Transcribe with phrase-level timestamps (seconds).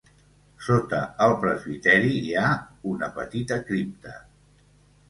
[0.67, 2.55] Sota el presbiteri hi ha
[2.95, 4.21] una petita cripta.